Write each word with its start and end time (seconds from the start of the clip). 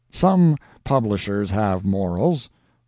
Some 0.11 0.55
publishers 0.83 1.51
have 1.51 1.85
morals. 1.85 2.49